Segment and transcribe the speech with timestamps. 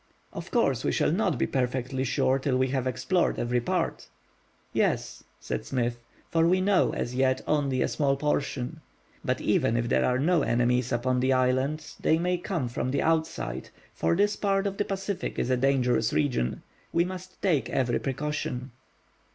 [0.33, 4.07] "Of course we shall not be perfectly sure till we have explored every part."
[4.73, 8.81] "Yes," said Smith, "for we know as yet only a small portion.
[9.23, 13.03] But even if there are no enemies upon the island, they may come from the
[13.03, 16.63] outside, for this part of the Pacific is a dangerous region.
[16.91, 18.71] We must take every precaution."